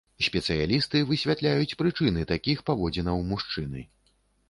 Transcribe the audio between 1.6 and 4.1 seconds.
прычыны такіх паводзінаў мужчыны.